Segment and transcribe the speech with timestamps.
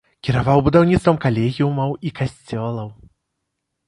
[0.27, 2.89] Кіраваў будаўніцтвам калегіумаў і касцёлаў.